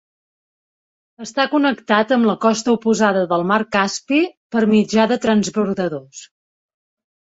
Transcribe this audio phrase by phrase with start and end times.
[1.25, 4.25] Està connectat amb la costa oposada del mar Caspi
[4.57, 6.29] per mitjà de transbordadors.